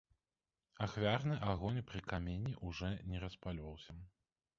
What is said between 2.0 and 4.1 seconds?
камені ўжо не распальваўся.